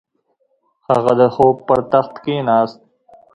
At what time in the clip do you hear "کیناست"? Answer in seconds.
2.25-2.79